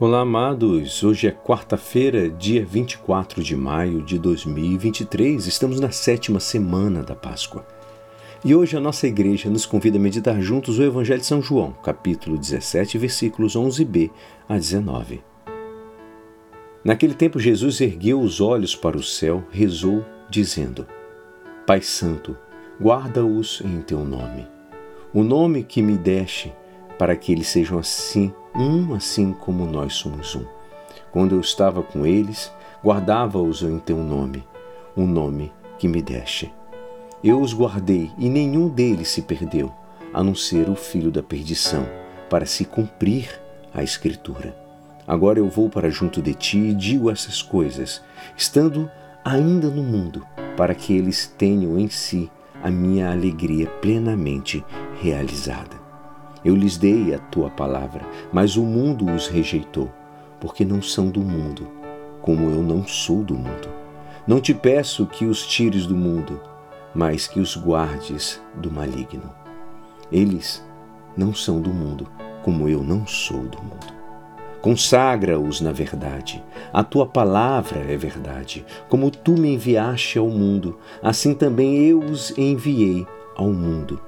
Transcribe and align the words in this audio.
Olá, 0.00 0.20
amados. 0.20 1.04
Hoje 1.04 1.26
é 1.26 1.30
quarta-feira, 1.30 2.30
dia 2.30 2.64
24 2.64 3.42
de 3.42 3.54
maio 3.54 4.00
de 4.00 4.18
2023. 4.18 5.46
Estamos 5.46 5.78
na 5.78 5.90
sétima 5.90 6.40
semana 6.40 7.02
da 7.02 7.14
Páscoa. 7.14 7.66
E 8.42 8.54
hoje 8.54 8.78
a 8.78 8.80
nossa 8.80 9.06
igreja 9.06 9.50
nos 9.50 9.66
convida 9.66 9.98
a 9.98 10.00
meditar 10.00 10.40
juntos 10.40 10.78
o 10.78 10.82
Evangelho 10.82 11.20
de 11.20 11.26
São 11.26 11.42
João, 11.42 11.72
capítulo 11.84 12.38
17, 12.38 12.96
versículos 12.96 13.54
11b 13.54 14.10
a 14.48 14.56
19. 14.56 15.22
Naquele 16.82 17.12
tempo, 17.12 17.38
Jesus 17.38 17.78
ergueu 17.82 18.22
os 18.22 18.40
olhos 18.40 18.74
para 18.74 18.96
o 18.96 19.02
céu, 19.02 19.44
rezou, 19.50 20.02
dizendo: 20.30 20.86
Pai 21.66 21.82
Santo, 21.82 22.34
guarda-os 22.80 23.60
em 23.62 23.82
teu 23.82 24.02
nome. 24.02 24.48
O 25.12 25.22
nome 25.22 25.62
que 25.62 25.82
me 25.82 25.98
deste, 25.98 26.50
para 27.00 27.16
que 27.16 27.32
eles 27.32 27.46
sejam 27.46 27.78
assim 27.78 28.30
um 28.54 28.92
assim 28.92 29.32
como 29.32 29.64
nós 29.64 29.94
somos 29.94 30.36
um. 30.36 30.44
Quando 31.10 31.34
eu 31.34 31.40
estava 31.40 31.82
com 31.82 32.04
eles, 32.04 32.52
guardava-os 32.84 33.62
em 33.62 33.78
teu 33.78 33.96
nome, 33.96 34.46
o 34.94 35.06
nome 35.06 35.50
que 35.78 35.88
me 35.88 36.02
deste. 36.02 36.52
Eu 37.24 37.40
os 37.40 37.54
guardei 37.54 38.10
e 38.18 38.28
nenhum 38.28 38.68
deles 38.68 39.08
se 39.08 39.22
perdeu, 39.22 39.72
a 40.12 40.22
não 40.22 40.34
ser 40.34 40.68
o 40.68 40.74
filho 40.74 41.10
da 41.10 41.22
perdição, 41.22 41.88
para 42.28 42.44
se 42.44 42.66
cumprir 42.66 43.30
a 43.72 43.82
Escritura. 43.82 44.54
Agora 45.06 45.38
eu 45.38 45.48
vou 45.48 45.70
para 45.70 45.88
junto 45.88 46.20
de 46.20 46.34
ti 46.34 46.58
e 46.58 46.74
digo 46.74 47.10
essas 47.10 47.40
coisas, 47.40 48.02
estando 48.36 48.90
ainda 49.24 49.70
no 49.70 49.82
mundo, 49.82 50.26
para 50.54 50.74
que 50.74 50.92
eles 50.92 51.26
tenham 51.26 51.78
em 51.78 51.88
si 51.88 52.30
a 52.62 52.70
minha 52.70 53.10
alegria 53.10 53.68
plenamente 53.80 54.62
realizada. 55.00 55.79
Eu 56.44 56.56
lhes 56.56 56.78
dei 56.78 57.14
a 57.14 57.18
tua 57.18 57.50
palavra, 57.50 58.02
mas 58.32 58.56
o 58.56 58.62
mundo 58.62 59.10
os 59.12 59.28
rejeitou, 59.28 59.90
porque 60.40 60.64
não 60.64 60.80
são 60.80 61.10
do 61.10 61.20
mundo, 61.20 61.68
como 62.22 62.50
eu 62.50 62.62
não 62.62 62.86
sou 62.86 63.22
do 63.22 63.34
mundo. 63.34 63.68
Não 64.26 64.40
te 64.40 64.54
peço 64.54 65.06
que 65.06 65.26
os 65.26 65.46
tires 65.46 65.86
do 65.86 65.94
mundo, 65.94 66.40
mas 66.94 67.26
que 67.26 67.40
os 67.40 67.56
guardes 67.56 68.40
do 68.54 68.70
maligno. 68.70 69.30
Eles 70.10 70.64
não 71.14 71.34
são 71.34 71.60
do 71.60 71.70
mundo, 71.70 72.06
como 72.42 72.68
eu 72.68 72.82
não 72.82 73.06
sou 73.06 73.42
do 73.42 73.62
mundo. 73.62 74.00
Consagra-os 74.62 75.60
na 75.60 75.72
verdade. 75.72 76.42
A 76.72 76.82
tua 76.82 77.06
palavra 77.06 77.80
é 77.80 77.96
verdade. 77.96 78.64
Como 78.88 79.10
tu 79.10 79.32
me 79.32 79.54
enviaste 79.54 80.18
ao 80.18 80.28
mundo, 80.28 80.78
assim 81.02 81.34
também 81.34 81.76
eu 81.86 81.98
os 81.98 82.36
enviei 82.36 83.06
ao 83.36 83.50
mundo 83.50 84.00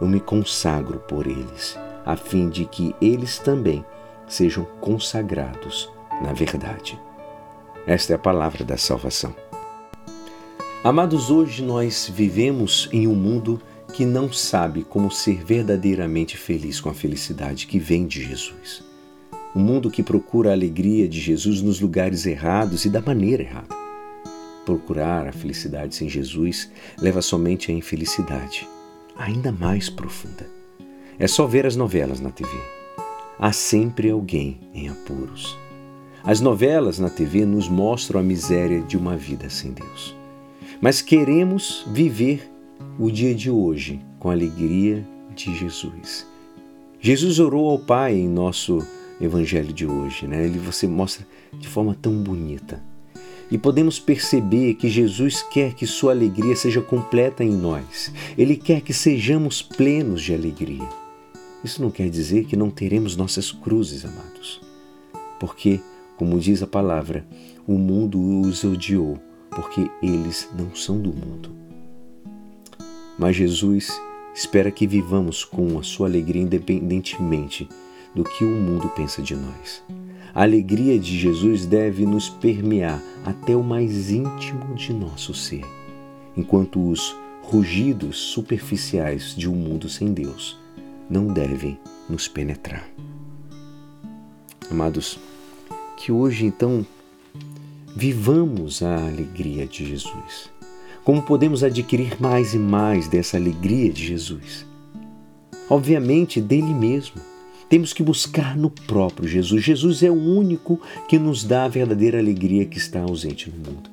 eu 0.00 0.08
me 0.08 0.20
consagro 0.20 0.98
por 1.00 1.26
eles, 1.26 1.78
a 2.04 2.16
fim 2.16 2.48
de 2.48 2.64
que 2.64 2.94
eles 3.00 3.38
também 3.38 3.84
sejam 4.26 4.64
consagrados 4.80 5.90
na 6.20 6.32
verdade. 6.32 6.98
Esta 7.86 8.12
é 8.12 8.16
a 8.16 8.18
palavra 8.18 8.64
da 8.64 8.76
salvação. 8.76 9.34
Amados, 10.84 11.30
hoje 11.30 11.62
nós 11.62 12.10
vivemos 12.12 12.88
em 12.92 13.06
um 13.06 13.14
mundo 13.14 13.60
que 13.92 14.04
não 14.04 14.32
sabe 14.32 14.84
como 14.84 15.10
ser 15.10 15.42
verdadeiramente 15.44 16.36
feliz 16.36 16.80
com 16.80 16.88
a 16.90 16.94
felicidade 16.94 17.66
que 17.66 17.78
vem 17.78 18.06
de 18.06 18.22
Jesus. 18.22 18.84
Um 19.56 19.60
mundo 19.60 19.90
que 19.90 20.02
procura 20.02 20.50
a 20.50 20.52
alegria 20.52 21.08
de 21.08 21.18
Jesus 21.18 21.62
nos 21.62 21.80
lugares 21.80 22.26
errados 22.26 22.84
e 22.84 22.90
da 22.90 23.00
maneira 23.00 23.42
errada. 23.42 23.74
Procurar 24.64 25.26
a 25.26 25.32
felicidade 25.32 25.94
sem 25.94 26.08
Jesus 26.08 26.70
leva 27.00 27.22
somente 27.22 27.72
à 27.72 27.74
infelicidade 27.74 28.68
ainda 29.18 29.50
mais 29.50 29.90
profunda. 29.90 30.46
É 31.18 31.26
só 31.26 31.46
ver 31.46 31.66
as 31.66 31.74
novelas 31.74 32.20
na 32.20 32.30
TV. 32.30 32.50
Há 33.38 33.52
sempre 33.52 34.10
alguém 34.10 34.60
em 34.72 34.88
apuros. 34.88 35.58
As 36.22 36.40
novelas 36.40 36.98
na 36.98 37.10
TV 37.10 37.44
nos 37.44 37.68
mostram 37.68 38.20
a 38.20 38.22
miséria 38.22 38.80
de 38.80 38.96
uma 38.96 39.16
vida 39.16 39.50
sem 39.50 39.72
Deus. 39.72 40.16
Mas 40.80 41.02
queremos 41.02 41.84
viver 41.88 42.48
o 42.98 43.10
dia 43.10 43.34
de 43.34 43.50
hoje 43.50 44.00
com 44.18 44.30
a 44.30 44.32
alegria 44.32 45.04
de 45.34 45.54
Jesus. 45.56 46.26
Jesus 47.00 47.38
orou 47.38 47.70
ao 47.70 47.78
Pai 47.78 48.14
em 48.14 48.28
nosso 48.28 48.86
evangelho 49.20 49.72
de 49.72 49.86
hoje, 49.86 50.26
né? 50.26 50.44
Ele 50.44 50.58
você 50.58 50.86
mostra 50.86 51.26
de 51.52 51.66
forma 51.68 51.96
tão 52.00 52.12
bonita 52.22 52.82
e 53.50 53.56
podemos 53.56 53.98
perceber 53.98 54.74
que 54.74 54.88
Jesus 54.88 55.42
quer 55.42 55.74
que 55.74 55.86
sua 55.86 56.12
alegria 56.12 56.54
seja 56.54 56.80
completa 56.80 57.42
em 57.42 57.50
nós. 57.50 58.12
Ele 58.36 58.56
quer 58.56 58.80
que 58.82 58.92
sejamos 58.92 59.62
plenos 59.62 60.22
de 60.22 60.34
alegria. 60.34 60.88
Isso 61.64 61.82
não 61.82 61.90
quer 61.90 62.08
dizer 62.08 62.44
que 62.44 62.56
não 62.56 62.70
teremos 62.70 63.16
nossas 63.16 63.50
cruzes, 63.50 64.04
amados. 64.04 64.60
Porque, 65.40 65.80
como 66.16 66.38
diz 66.38 66.62
a 66.62 66.66
palavra, 66.66 67.26
o 67.66 67.78
mundo 67.78 68.20
os 68.40 68.64
odiou, 68.64 69.18
porque 69.50 69.90
eles 70.02 70.48
não 70.56 70.74
são 70.74 71.00
do 71.00 71.10
mundo. 71.12 71.50
Mas 73.18 73.34
Jesus 73.34 73.90
espera 74.34 74.70
que 74.70 74.86
vivamos 74.86 75.44
com 75.44 75.78
a 75.78 75.82
sua 75.82 76.06
alegria 76.06 76.42
independentemente 76.42 77.68
do 78.14 78.22
que 78.22 78.44
o 78.44 78.48
mundo 78.48 78.88
pensa 78.90 79.20
de 79.20 79.34
nós. 79.34 79.82
A 80.34 80.42
alegria 80.42 80.98
de 80.98 81.18
Jesus 81.18 81.66
deve 81.66 82.04
nos 82.04 82.28
permear 82.28 83.02
até 83.24 83.56
o 83.56 83.62
mais 83.62 84.10
íntimo 84.10 84.74
de 84.74 84.92
nosso 84.92 85.32
ser, 85.34 85.64
enquanto 86.36 86.88
os 86.88 87.16
rugidos 87.42 88.18
superficiais 88.18 89.34
de 89.34 89.48
um 89.48 89.54
mundo 89.54 89.88
sem 89.88 90.12
Deus 90.12 90.58
não 91.08 91.26
devem 91.26 91.78
nos 92.08 92.28
penetrar. 92.28 92.86
Amados, 94.70 95.18
que 95.96 96.12
hoje 96.12 96.44
então 96.44 96.86
vivamos 97.96 98.82
a 98.82 98.96
alegria 98.96 99.66
de 99.66 99.86
Jesus. 99.86 100.50
Como 101.02 101.22
podemos 101.22 101.64
adquirir 101.64 102.20
mais 102.20 102.52
e 102.52 102.58
mais 102.58 103.08
dessa 103.08 103.38
alegria 103.38 103.90
de 103.90 104.06
Jesus? 104.06 104.66
Obviamente, 105.70 106.38
dele 106.40 106.74
mesmo 106.74 107.27
temos 107.68 107.92
que 107.92 108.02
buscar 108.02 108.56
no 108.56 108.70
próprio 108.70 109.28
Jesus. 109.28 109.62
Jesus 109.62 110.02
é 110.02 110.10
o 110.10 110.14
único 110.14 110.80
que 111.08 111.18
nos 111.18 111.44
dá 111.44 111.64
a 111.64 111.68
verdadeira 111.68 112.18
alegria 112.18 112.64
que 112.64 112.78
está 112.78 113.00
ausente 113.00 113.50
no 113.50 113.56
mundo. 113.56 113.90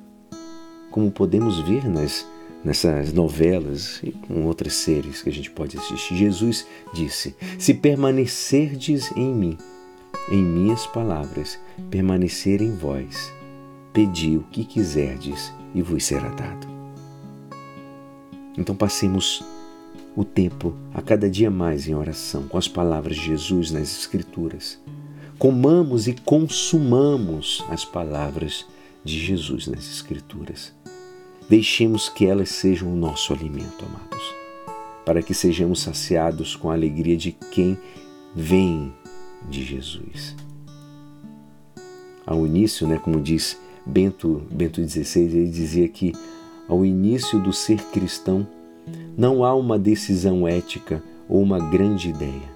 Como 0.90 1.12
podemos 1.12 1.60
ver 1.60 1.88
nas, 1.88 2.26
nessas 2.64 3.12
novelas 3.12 4.00
e 4.02 4.12
com 4.12 4.46
outras 4.46 4.74
séries 4.74 5.22
que 5.22 5.30
a 5.30 5.34
gente 5.34 5.52
pode 5.52 5.78
assistir, 5.78 6.16
Jesus 6.16 6.66
disse: 6.94 7.36
Se 7.60 7.74
permanecerdes 7.74 9.12
em 9.16 9.34
mim, 9.34 9.58
em 10.32 10.42
minhas 10.42 10.88
palavras, 10.88 11.60
permanecer 11.92 12.62
em 12.62 12.72
vós, 12.72 13.32
pedi 13.92 14.38
o 14.38 14.44
que 14.44 14.64
quiserdes 14.64 15.52
e 15.74 15.82
vos 15.82 16.06
será 16.06 16.30
dado. 16.30 16.76
Então 18.58 18.74
passemos 18.74 19.44
o 20.16 20.24
tempo 20.24 20.74
a 20.94 21.02
cada 21.02 21.30
dia 21.30 21.52
mais 21.52 21.88
em 21.88 21.94
oração 21.94 22.48
com 22.48 22.58
as 22.58 22.68
palavras 22.68 23.18
de 23.18 23.26
Jesus 23.26 23.72
nas 23.72 24.00
Escrituras. 24.00 24.80
Comamos 25.38 26.08
e 26.08 26.14
consumamos 26.14 27.64
as 27.70 27.84
palavras 27.84 28.66
de 29.04 29.20
Jesus 29.20 29.68
nas 29.68 29.86
Escrituras. 29.86 30.74
Deixemos 31.50 32.08
que 32.08 32.26
elas 32.26 32.50
sejam 32.50 32.92
o 32.92 32.96
nosso 32.96 33.34
alimento, 33.34 33.86
amados, 33.86 34.34
para 35.06 35.22
que 35.22 35.34
sejamos 35.34 35.82
saciados 35.82 36.56
com 36.56 36.72
a 36.72 36.74
alegria 36.74 37.18
de 37.18 37.34
quem 37.52 37.78
vem 38.34 38.94
de 39.50 39.64
Jesus. 39.64 40.36
Ao 42.26 42.46
início, 42.48 42.88
né, 42.88 42.98
como 42.98 43.22
diz 43.22 43.60
Bento, 43.86 44.42
Bento 44.50 44.82
XVI, 44.82 45.24
ele 45.24 45.50
dizia 45.50 45.88
que 45.88 46.14
ao 46.68 46.84
início 46.84 47.40
do 47.40 47.54
ser 47.54 47.80
cristão 47.92 48.48
não 49.18 49.44
há 49.44 49.54
uma 49.54 49.80
decisão 49.80 50.48
ética 50.48 51.02
ou 51.28 51.42
uma 51.42 51.60
grande 51.60 52.10
ideia, 52.10 52.50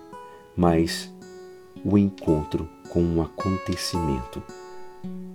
mas 0.56 1.14
o 1.84 1.98
encontro 1.98 2.68
com 2.90 3.02
um 3.02 3.22
acontecimento, 3.22 4.42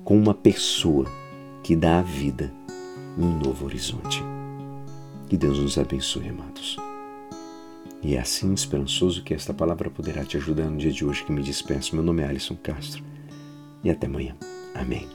com 0.05 0.17
uma 0.19 0.35
pessoa 0.35 1.07
que 1.63 1.75
dá 1.75 2.01
à 2.01 2.03
vida 2.03 2.53
um 3.19 3.39
novo 3.39 3.67
horizonte. 3.67 4.23
Que 5.29 5.37
Deus 5.37 5.59
nos 5.59 5.79
abençoe, 5.79 6.29
amados. 6.29 6.77
E 8.03 8.17
é 8.17 8.21
assim 8.21 8.53
esperançoso 8.53 9.23
que 9.23 9.33
esta 9.33 9.55
palavra 9.55 9.89
poderá 9.89 10.25
te 10.25 10.37
ajudar 10.37 10.69
no 10.69 10.77
dia 10.77 10.93
de 10.93 11.05
hoje 11.05 11.25
que 11.25 11.33
me 11.33 11.43
despeço. 11.43 11.95
Meu 11.95 12.05
nome 12.05 12.23
é 12.23 12.27
Alisson 12.27 12.57
Castro 12.63 13.03
e 13.83 13.91
até 13.91 14.07
amanhã. 14.07 14.37
Amém. 14.75 15.09